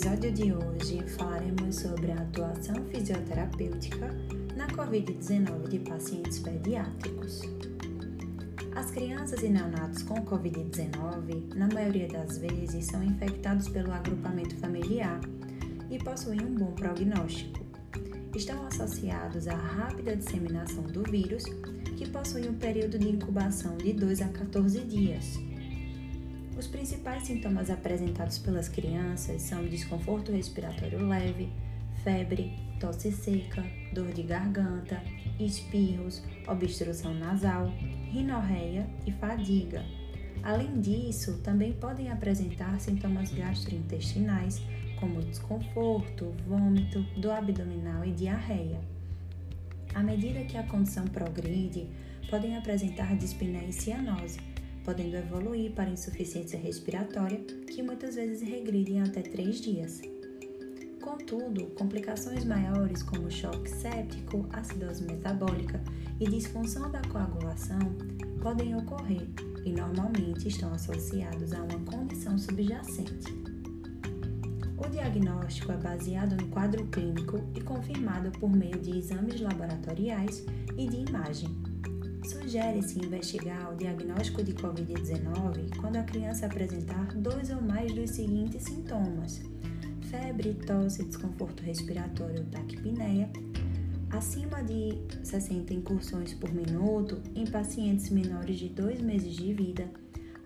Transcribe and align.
episódio 0.00 0.32
de 0.32 0.52
hoje 0.54 1.02
falaremos 1.18 1.76
sobre 1.76 2.10
a 2.10 2.14
atuação 2.14 2.74
fisioterapêutica 2.86 4.08
na 4.56 4.66
Covid-19 4.68 5.68
de 5.68 5.78
pacientes 5.80 6.38
pediátricos. 6.38 7.42
As 8.74 8.90
crianças 8.90 9.42
e 9.42 9.50
neonatos 9.50 10.02
com 10.02 10.14
Covid-19, 10.24 11.54
na 11.54 11.68
maioria 11.68 12.08
das 12.08 12.38
vezes, 12.38 12.86
são 12.86 13.04
infectados 13.04 13.68
pelo 13.68 13.92
agrupamento 13.92 14.56
familiar 14.56 15.20
e 15.90 15.98
possuem 15.98 16.40
um 16.40 16.54
bom 16.54 16.72
prognóstico. 16.72 17.62
Estão 18.34 18.66
associados 18.68 19.46
à 19.46 19.54
rápida 19.54 20.16
disseminação 20.16 20.84
do 20.84 21.02
vírus, 21.02 21.44
que 21.98 22.08
possui 22.08 22.48
um 22.48 22.54
período 22.54 22.98
de 22.98 23.10
incubação 23.10 23.76
de 23.76 23.92
2 23.92 24.22
a 24.22 24.28
14 24.28 24.80
dias 24.80 25.49
os 26.60 26.66
principais 26.66 27.22
sintomas 27.22 27.70
apresentados 27.70 28.36
pelas 28.36 28.68
crianças 28.68 29.40
são 29.40 29.64
desconforto 29.64 30.30
respiratório 30.30 31.08
leve, 31.08 31.48
febre, 32.04 32.52
tosse 32.78 33.10
seca, 33.10 33.64
dor 33.94 34.12
de 34.12 34.22
garganta, 34.22 35.02
espirros, 35.38 36.22
obstrução 36.46 37.14
nasal, 37.14 37.72
rinorreia 38.10 38.86
e 39.06 39.12
fadiga. 39.12 39.82
Além 40.42 40.82
disso, 40.82 41.38
também 41.42 41.72
podem 41.72 42.10
apresentar 42.10 42.78
sintomas 42.78 43.32
gastrointestinais, 43.32 44.60
como 45.00 45.22
desconforto, 45.22 46.34
vômito, 46.46 47.02
dor 47.18 47.38
abdominal 47.38 48.04
e 48.04 48.12
diarreia. 48.12 48.82
À 49.94 50.02
medida 50.02 50.44
que 50.44 50.58
a 50.58 50.62
condição 50.64 51.06
progride, 51.06 51.88
podem 52.28 52.54
apresentar 52.58 53.16
dispneia 53.16 53.66
e 53.66 53.72
cianose, 53.72 54.38
podendo 54.84 55.16
evoluir 55.16 55.72
para 55.72 55.90
insuficiência 55.90 56.58
respiratória, 56.58 57.38
que 57.38 57.82
muitas 57.82 58.14
vezes 58.14 58.42
regridem 58.42 59.00
até 59.00 59.22
três 59.22 59.60
dias. 59.60 60.00
Contudo, 61.00 61.66
complicações 61.76 62.44
maiores 62.44 63.02
como 63.02 63.30
choque 63.30 63.70
séptico, 63.70 64.46
acidose 64.52 65.04
metabólica 65.04 65.82
e 66.20 66.28
disfunção 66.28 66.90
da 66.90 67.00
coagulação 67.02 67.78
podem 68.42 68.74
ocorrer 68.74 69.26
e 69.64 69.72
normalmente 69.72 70.48
estão 70.48 70.72
associados 70.72 71.52
a 71.52 71.62
uma 71.62 71.78
condição 71.90 72.38
subjacente. 72.38 73.32
O 74.76 74.88
diagnóstico 74.88 75.72
é 75.72 75.76
baseado 75.76 76.36
no 76.36 76.48
quadro 76.48 76.86
clínico 76.86 77.38
e 77.54 77.60
confirmado 77.60 78.30
por 78.38 78.50
meio 78.50 78.78
de 78.78 78.98
exames 78.98 79.40
laboratoriais 79.40 80.44
e 80.76 80.86
de 80.86 81.08
imagem. 81.08 81.69
Sugere-se 82.30 82.96
investigar 83.04 83.72
o 83.72 83.76
diagnóstico 83.76 84.40
de 84.40 84.52
Covid-19 84.52 85.76
quando 85.80 85.96
a 85.96 86.04
criança 86.04 86.46
apresentar 86.46 87.12
dois 87.16 87.50
ou 87.50 87.60
mais 87.60 87.92
dos 87.92 88.10
seguintes 88.10 88.62
sintomas: 88.62 89.42
febre, 90.08 90.54
tosse, 90.54 91.02
desconforto 91.02 91.60
respiratório 91.64 92.42
ou 92.42 92.46
taquipneia, 92.46 93.28
acima 94.10 94.62
de 94.62 94.96
60 95.24 95.74
incursões 95.74 96.32
por 96.32 96.54
minuto 96.54 97.20
em 97.34 97.48
pacientes 97.48 98.10
menores 98.10 98.60
de 98.60 98.68
2 98.68 99.00
meses 99.00 99.34
de 99.34 99.52
vida, 99.52 99.90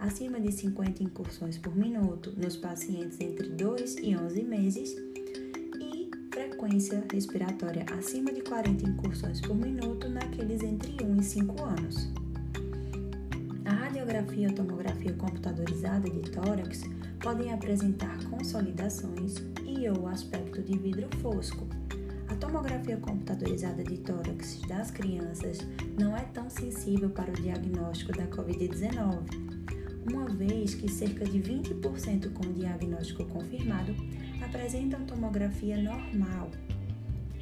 acima 0.00 0.40
de 0.40 0.50
50 0.52 1.02
incursões 1.02 1.58
por 1.58 1.76
minuto 1.76 2.32
nos 2.34 2.56
pacientes 2.56 3.20
entre 3.20 3.50
2 3.50 3.96
e 3.98 4.16
11 4.16 4.42
meses 4.42 4.96
frequência 6.54 7.04
respiratória 7.12 7.84
acima 7.98 8.32
de 8.32 8.40
40 8.40 8.88
incursões 8.88 9.40
por 9.40 9.56
minuto 9.56 10.08
naqueles 10.08 10.62
entre 10.62 11.04
1 11.04 11.16
e 11.16 11.22
5 11.22 11.64
anos. 11.64 12.08
A 13.64 13.70
radiografia 13.70 14.48
ou 14.48 14.54
tomografia 14.54 15.12
computadorizada 15.14 16.08
de 16.08 16.30
tórax 16.30 16.82
podem 17.18 17.52
apresentar 17.52 18.22
consolidações 18.30 19.42
e 19.66 19.88
ou 19.88 20.06
aspecto 20.06 20.62
de 20.62 20.78
vidro 20.78 21.08
fosco. 21.20 21.66
A 22.28 22.36
tomografia 22.36 22.98
computadorizada 22.98 23.82
de 23.82 23.98
tórax 23.98 24.60
das 24.68 24.92
crianças 24.92 25.58
não 25.98 26.16
é 26.16 26.22
tão 26.32 26.48
sensível 26.48 27.10
para 27.10 27.32
o 27.32 27.34
diagnóstico 27.34 28.12
da 28.12 28.28
COVID-19, 28.28 29.24
uma 30.08 30.26
vez 30.26 30.76
que 30.76 30.88
cerca 30.88 31.24
de 31.24 31.40
20% 31.40 32.32
com 32.32 32.52
diagnóstico 32.52 33.24
confirmado 33.24 33.92
apresentam 34.44 35.04
tomografia 35.04 35.76
normal. 35.76 36.50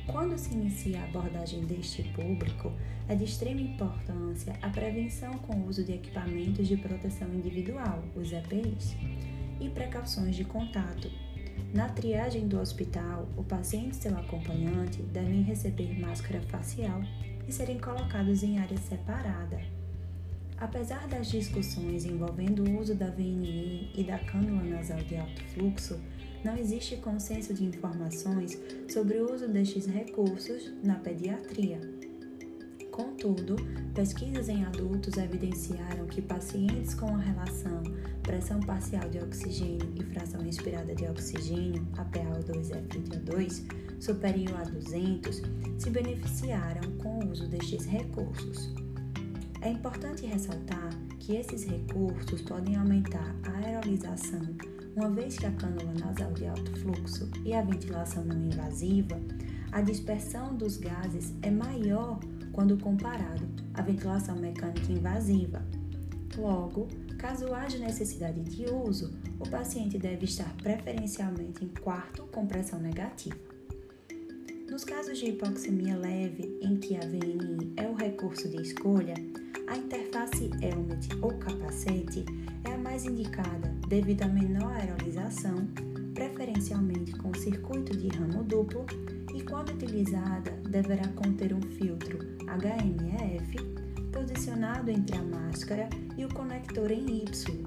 Quando 0.06 0.36
se 0.36 0.52
inicia 0.52 1.00
a 1.00 1.04
abordagem 1.04 1.64
deste 1.64 2.02
público, 2.04 2.72
é 3.08 3.14
de 3.14 3.24
extrema 3.24 3.60
importância 3.60 4.54
a 4.62 4.68
prevenção 4.68 5.38
com 5.38 5.54
o 5.54 5.68
uso 5.68 5.84
de 5.84 5.92
equipamentos 5.92 6.66
de 6.66 6.76
proteção 6.76 7.28
individual, 7.32 8.02
os 8.16 8.32
EPIs, 8.32 8.96
e 9.60 9.68
precauções 9.68 10.34
de 10.34 10.44
contato. 10.44 11.10
Na 11.72 11.88
triagem 11.88 12.48
do 12.48 12.58
hospital, 12.58 13.28
o 13.36 13.44
paciente 13.44 13.92
e 13.92 13.96
seu 13.96 14.16
acompanhante 14.18 15.02
devem 15.02 15.42
receber 15.42 15.98
máscara 16.00 16.40
facial 16.42 17.02
e 17.46 17.52
serem 17.52 17.78
colocados 17.78 18.42
em 18.42 18.58
área 18.58 18.76
separada. 18.76 19.60
Apesar 20.58 21.08
das 21.08 21.30
discussões 21.30 22.04
envolvendo 22.04 22.64
o 22.64 22.80
uso 22.80 22.94
da 22.94 23.10
VNI 23.10 23.90
e 23.94 24.04
da 24.04 24.18
cânula 24.18 24.62
nasal 24.62 24.98
de 24.98 25.16
alto 25.16 25.42
fluxo, 25.54 25.98
não 26.44 26.56
existe 26.56 26.96
consenso 26.96 27.54
de 27.54 27.64
informações 27.64 28.58
sobre 28.88 29.18
o 29.18 29.32
uso 29.32 29.48
destes 29.48 29.86
recursos 29.86 30.72
na 30.82 30.96
pediatria. 30.96 31.80
Contudo, 32.90 33.56
pesquisas 33.94 34.50
em 34.50 34.64
adultos 34.64 35.16
evidenciaram 35.16 36.06
que 36.06 36.20
pacientes 36.20 36.94
com 36.94 37.06
a 37.06 37.18
relação 37.18 37.82
pressão 38.22 38.60
parcial 38.60 39.08
de 39.08 39.18
oxigênio 39.18 39.94
e 39.96 40.02
fração 40.04 40.42
respirada 40.42 40.94
de 40.94 41.06
oxigênio, 41.06 41.86
APA2-FiO2, 41.94 44.00
superior 44.00 44.60
a 44.60 44.64
200, 44.64 45.42
se 45.78 45.90
beneficiaram 45.90 46.82
com 46.98 47.18
o 47.18 47.30
uso 47.30 47.48
destes 47.48 47.86
recursos. 47.86 48.70
É 49.62 49.70
importante 49.70 50.26
ressaltar 50.26 50.90
que 51.18 51.36
esses 51.36 51.64
recursos 51.64 52.42
podem 52.42 52.76
aumentar 52.76 53.34
a 53.44 53.58
aerolização, 53.58 54.42
uma 54.96 55.10
vez 55.10 55.38
que 55.38 55.46
a 55.46 55.52
cânula 55.52 55.92
nasal 55.98 56.32
de 56.32 56.46
alto 56.46 56.70
fluxo 56.80 57.30
e 57.44 57.54
a 57.54 57.62
ventilação 57.62 58.24
não 58.24 58.42
invasiva, 58.42 59.18
a 59.70 59.80
dispersão 59.80 60.54
dos 60.54 60.76
gases 60.76 61.32
é 61.42 61.50
maior 61.50 62.20
quando 62.52 62.76
comparado 62.76 63.48
à 63.74 63.82
ventilação 63.82 64.36
mecânica 64.36 64.92
invasiva. 64.92 65.64
Logo, 66.36 66.88
caso 67.18 67.54
haja 67.54 67.78
necessidade 67.78 68.42
de 68.42 68.66
uso, 68.66 69.12
o 69.40 69.48
paciente 69.48 69.98
deve 69.98 70.24
estar 70.24 70.52
preferencialmente 70.56 71.64
em 71.64 71.68
quarto 71.68 72.24
com 72.24 72.46
pressão 72.46 72.78
negativa. 72.78 73.36
Nos 74.70 74.84
casos 74.84 75.18
de 75.18 75.26
hipoxemia 75.26 75.96
leve, 75.96 76.58
em 76.62 76.76
que 76.76 76.96
a 76.96 77.00
VNI 77.00 77.72
é 77.76 77.86
o 77.88 77.94
recurso 77.94 78.48
de 78.48 78.60
escolha, 78.62 79.14
a 79.68 79.76
interface 79.76 80.50
helmet 80.62 81.08
ou 81.20 81.32
capacete 81.38 82.24
é 82.64 82.72
a 82.72 82.78
mais 82.78 83.04
indicada 83.04 83.81
devido 83.92 84.22
à 84.22 84.26
menor 84.26 84.72
aerolização, 84.72 85.66
preferencialmente 86.14 87.12
com 87.12 87.34
circuito 87.34 87.94
de 87.94 88.08
ramo 88.08 88.42
duplo, 88.42 88.86
e 89.34 89.42
quando 89.42 89.68
utilizada 89.68 90.50
deverá 90.66 91.06
conter 91.08 91.52
um 91.52 91.60
filtro 91.60 92.18
HMEF 92.46 93.54
posicionado 94.10 94.90
entre 94.90 95.14
a 95.18 95.22
máscara 95.22 95.90
e 96.16 96.24
o 96.24 96.28
conector 96.32 96.90
em 96.90 97.18
Y, 97.18 97.64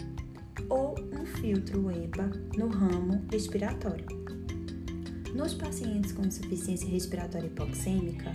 ou 0.68 0.96
um 1.14 1.28
filtro 1.28 1.92
EPA 1.92 2.32
no 2.58 2.70
ramo 2.70 3.24
respiratório. 3.32 4.08
Nos 5.36 5.54
pacientes 5.54 6.12
com 6.12 6.26
insuficiência 6.26 6.90
respiratória 6.90 7.46
hipoxêmica, 7.46 8.34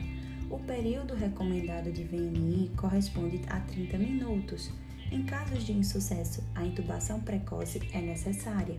o 0.49 0.61
período 0.61 1.15
recomendado 1.15 1.91
de 1.91 2.05
VNI 2.05 2.71
corresponde 2.77 3.41
a 3.49 3.59
30 3.59 3.99
minutos. 3.99 4.71
Em 5.11 5.25
casos 5.25 5.65
de 5.65 5.73
insucesso, 5.73 6.41
a 6.55 6.65
intubação 6.65 7.21
precoce 7.21 7.81
é 7.93 8.01
necessária. 8.01 8.77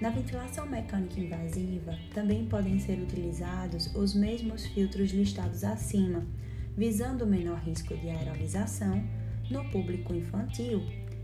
Na 0.00 0.10
ventilação 0.10 0.66
mecânica 0.66 1.20
invasiva, 1.20 1.96
também 2.12 2.46
podem 2.46 2.80
ser 2.80 2.98
utilizados 2.98 3.94
os 3.94 4.12
mesmos 4.12 4.66
filtros 4.66 5.10
listados 5.12 5.62
acima, 5.62 6.26
visando 6.76 7.24
o 7.24 7.28
menor 7.28 7.60
risco 7.60 7.96
de 7.96 8.08
aerolização 8.08 9.00
no 9.48 9.64
público 9.70 10.12
infantil. 10.12 10.82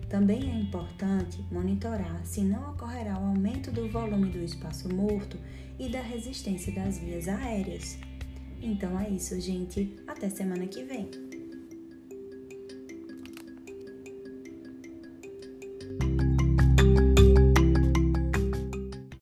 Também 0.08 0.48
é 0.48 0.60
importante 0.60 1.44
monitorar 1.50 2.24
se 2.24 2.42
não 2.42 2.70
ocorrerá 2.70 3.18
o 3.18 3.26
aumento 3.26 3.72
do 3.72 3.88
volume 3.88 4.30
do 4.30 4.38
espaço 4.38 4.88
morto 4.94 5.36
e 5.76 5.88
da 5.88 6.00
resistência 6.00 6.72
das 6.72 6.98
vias 6.98 7.26
aéreas. 7.26 7.98
Então 8.62 8.98
é 9.00 9.10
isso, 9.10 9.40
gente. 9.40 9.96
Até 10.06 10.28
semana 10.28 10.66
que 10.66 10.84
vem. 10.84 11.25